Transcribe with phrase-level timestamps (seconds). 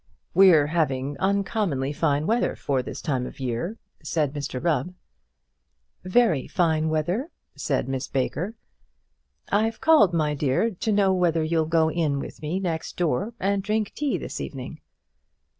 [0.33, 4.95] "We're having uncommonly fine weather for the time of year," said Mr Rubb.
[6.03, 8.55] "Very fine weather," said Miss Baker.
[9.51, 13.61] "I've called, my dear, to know whether you'll go in with me next door and
[13.61, 14.81] drink tea this evening?"